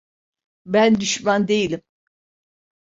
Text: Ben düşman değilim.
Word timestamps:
Ben 0.65 0.99
düşman 0.99 1.47
değilim. 1.47 1.81